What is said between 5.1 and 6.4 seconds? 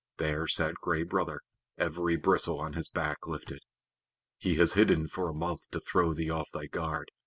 a month to throw thee